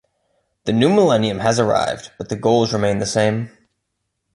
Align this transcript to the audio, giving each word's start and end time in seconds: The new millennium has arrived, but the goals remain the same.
The 0.63 0.73
new 0.73 0.89
millennium 0.89 1.41
has 1.41 1.59
arrived, 1.59 2.11
but 2.17 2.29
the 2.29 2.35
goals 2.35 2.73
remain 2.73 2.97
the 2.97 3.05
same. 3.05 3.55